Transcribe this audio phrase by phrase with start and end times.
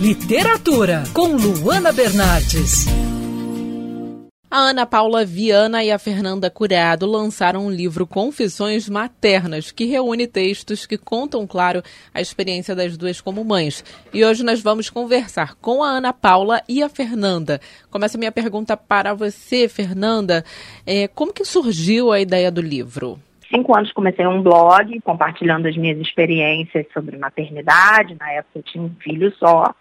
[0.00, 2.86] Literatura, com Luana Bernardes.
[4.50, 10.26] A Ana Paula Viana e a Fernanda Curado lançaram um livro Confissões Maternas, que reúne
[10.26, 11.82] textos que contam, claro,
[12.14, 13.84] a experiência das duas como mães.
[14.10, 17.60] E hoje nós vamos conversar com a Ana Paula e a Fernanda.
[17.90, 20.42] Começa a minha pergunta para você, Fernanda.
[20.86, 23.20] É, como que surgiu a ideia do livro?
[23.50, 28.16] cinco anos comecei um blog compartilhando as minhas experiências sobre maternidade.
[28.18, 29.74] Na época eu tinha um filho só.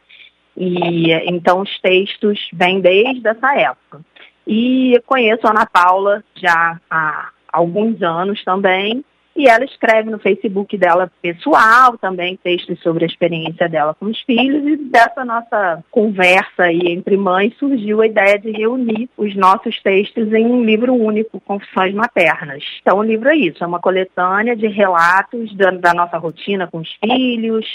[0.56, 4.02] E então os textos vêm desde essa época.
[4.48, 9.04] E conheço a Ana Paula já há alguns anos também.
[9.36, 14.20] E ela escreve no Facebook dela pessoal também textos sobre a experiência dela com os
[14.24, 14.68] filhos.
[14.68, 20.34] E dessa nossa conversa aí entre mães surgiu a ideia de reunir os nossos textos
[20.34, 22.64] em um livro único, Confissões Maternas.
[22.82, 26.80] Então o livro é isso, é uma coletânea de relatos da, da nossa rotina com
[26.80, 27.66] os filhos,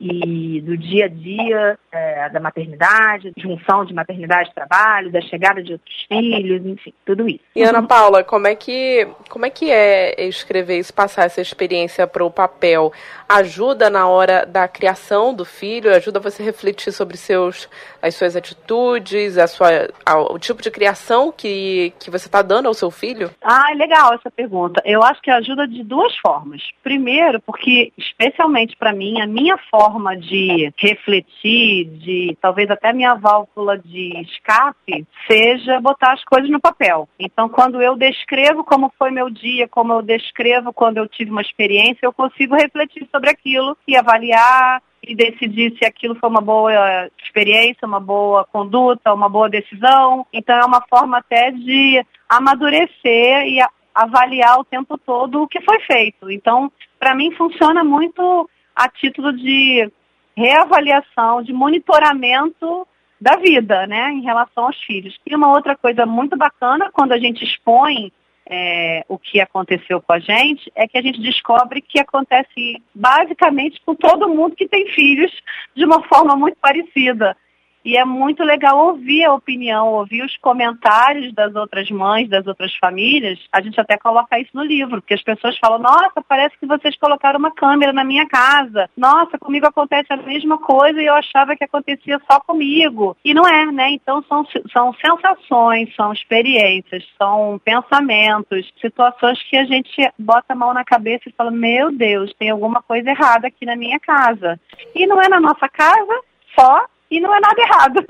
[0.00, 5.62] e do dia a dia é, da maternidade, junção de maternidade e trabalho, da chegada
[5.62, 7.40] de outros filhos, enfim, tudo isso.
[7.54, 12.06] E Ana Paula, como é que, como é, que é escrever isso, passar essa experiência
[12.06, 12.92] para o papel?
[13.28, 15.94] Ajuda na hora da criação do filho?
[15.94, 17.68] Ajuda você a refletir sobre seus,
[18.00, 22.66] as suas atitudes, a sua, a, o tipo de criação que, que você está dando
[22.66, 23.30] ao seu filho?
[23.42, 24.80] Ah, legal essa pergunta.
[24.84, 26.62] Eu acho que ajuda de duas formas.
[26.82, 33.14] Primeiro, porque, especialmente para mim, a minha forma forma de refletir, de talvez até minha
[33.14, 37.08] válvula de escape, seja botar as coisas no papel.
[37.18, 41.42] Então, quando eu descrevo como foi meu dia, como eu descrevo quando eu tive uma
[41.42, 47.10] experiência, eu consigo refletir sobre aquilo e avaliar e decidir se aquilo foi uma boa
[47.24, 50.24] experiência, uma boa conduta, uma boa decisão.
[50.32, 53.58] Então, é uma forma até de amadurecer e
[53.92, 56.30] avaliar o tempo todo o que foi feito.
[56.30, 59.90] Então, para mim funciona muito a título de
[60.36, 62.86] reavaliação, de monitoramento
[63.20, 65.18] da vida, né, em relação aos filhos.
[65.26, 68.10] E uma outra coisa muito bacana quando a gente expõe
[68.46, 73.80] é, o que aconteceu com a gente, é que a gente descobre que acontece basicamente
[73.86, 75.30] com todo mundo que tem filhos
[75.74, 77.36] de uma forma muito parecida.
[77.84, 82.74] E é muito legal ouvir a opinião, ouvir os comentários das outras mães, das outras
[82.76, 83.38] famílias.
[83.52, 86.96] A gente até coloca isso no livro, porque as pessoas falam: nossa, parece que vocês
[86.96, 88.88] colocaram uma câmera na minha casa.
[88.96, 93.16] Nossa, comigo acontece a mesma coisa e eu achava que acontecia só comigo.
[93.24, 93.90] E não é, né?
[93.90, 100.74] Então são, são sensações, são experiências, são pensamentos, situações que a gente bota a mão
[100.74, 104.60] na cabeça e fala: meu Deus, tem alguma coisa errada aqui na minha casa.
[104.94, 106.20] E não é na nossa casa
[106.58, 108.04] só, e não é nada errado.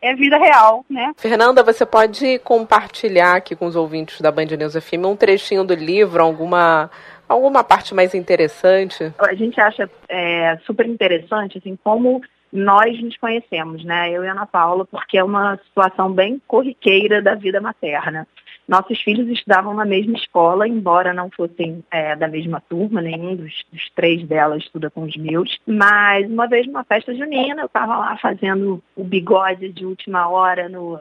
[0.00, 1.12] É vida real, né?
[1.16, 5.74] Fernanda, você pode compartilhar aqui com os ouvintes da Band News FM um trechinho do
[5.74, 6.90] livro, alguma
[7.28, 9.12] alguma parte mais interessante?
[9.18, 12.22] A gente acha é, super interessante, assim, como
[12.52, 14.10] nós nos conhecemos, né?
[14.10, 18.28] Eu e a Ana Paula, porque é uma situação bem corriqueira da vida materna.
[18.66, 23.52] Nossos filhos estudavam na mesma escola, embora não fossem é, da mesma turma, nenhum dos,
[23.70, 25.58] dos, três dela estuda com os meus.
[25.66, 30.68] Mas uma vez numa festa junina, eu estava lá fazendo o bigode de última hora
[30.68, 30.98] no,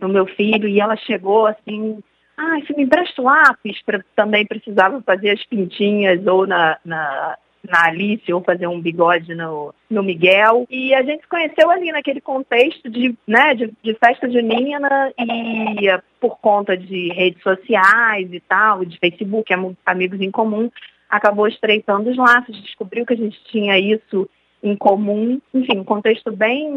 [0.00, 2.02] no meu filho e ela chegou assim,
[2.36, 3.82] ah, você me empresta o lápis?
[3.82, 7.36] Pra, também precisava fazer as pintinhas ou na, na
[7.68, 10.66] na Alice ou fazer um bigode no, no Miguel.
[10.68, 14.28] E a gente se conheceu ali naquele contexto de, né, de, de festa
[15.18, 15.88] e
[16.20, 19.52] por conta de redes sociais e tal, de Facebook,
[19.84, 20.70] amigos em comum,
[21.08, 24.28] acabou estreitando os laços, descobriu que a gente tinha isso
[24.62, 26.70] em comum, enfim, um contexto bem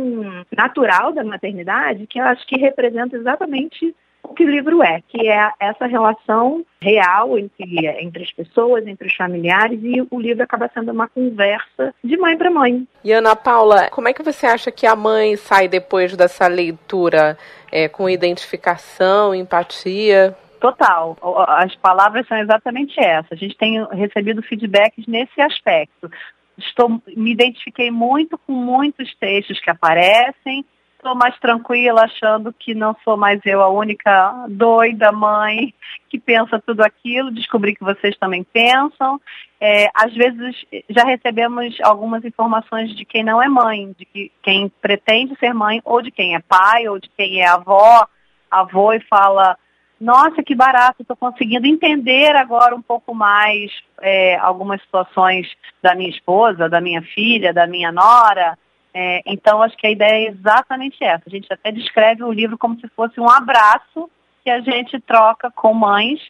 [0.55, 3.95] natural da maternidade, que eu acho que representa exatamente
[4.29, 9.07] o que o livro é, que é essa relação real entre, entre as pessoas, entre
[9.07, 12.87] os familiares, e o livro acaba sendo uma conversa de mãe para mãe.
[13.03, 17.37] E Ana Paula, como é que você acha que a mãe sai depois dessa leitura
[17.71, 20.35] é, com identificação, empatia?
[20.59, 21.17] Total.
[21.47, 23.33] As palavras são exatamente essas.
[23.33, 26.09] A gente tem recebido feedbacks nesse aspecto.
[26.57, 30.65] Estou, me identifiquei muito com muitos textos que aparecem
[31.05, 35.71] estou mais tranquila, achando que não sou mais eu a única doida mãe
[36.09, 37.29] que pensa tudo aquilo.
[37.29, 39.21] Descobri que vocês também pensam.
[39.61, 44.67] É, às vezes já recebemos algumas informações de quem não é mãe, de que, quem
[44.81, 48.07] pretende ser mãe, ou de quem é pai, ou de quem é avó,
[48.49, 49.55] avô e fala.
[50.01, 53.71] Nossa, que barato, estou conseguindo entender agora um pouco mais
[54.01, 55.47] é, algumas situações
[55.81, 58.57] da minha esposa, da minha filha, da minha nora.
[58.97, 61.23] É, então, acho que a ideia é exatamente essa.
[61.27, 64.09] A gente até descreve o livro como se fosse um abraço
[64.41, 66.21] que a gente troca com mães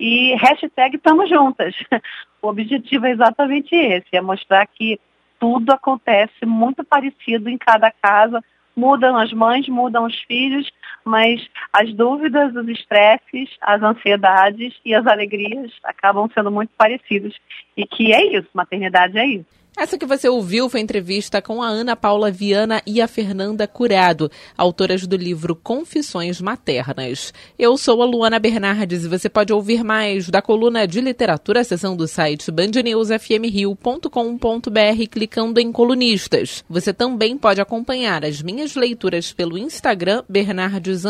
[0.00, 1.74] e hashtag estamos juntas.
[2.40, 5.00] O objetivo é exatamente esse, é mostrar que
[5.40, 8.40] tudo acontece muito parecido em cada casa.
[8.76, 10.70] Mudam as mães, mudam os filhos,
[11.04, 17.36] mas as dúvidas, os estresses, as ansiedades e as alegrias acabam sendo muito parecidos.
[17.76, 19.57] E que é isso, maternidade é isso.
[19.78, 24.28] Essa que você ouviu foi entrevista com a Ana Paula Viana e a Fernanda Curado,
[24.56, 27.32] autoras do livro Confissões Maternas.
[27.56, 31.96] Eu sou a Luana Bernardes e você pode ouvir mais da coluna de literatura, seção
[31.96, 36.64] do site bandnewsfmrio.com.br clicando em colunistas.
[36.68, 41.04] Você também pode acompanhar as minhas leituras pelo Instagram Bernardes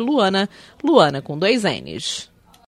[0.00, 0.48] Luana,
[0.82, 2.28] Luana com dois N's.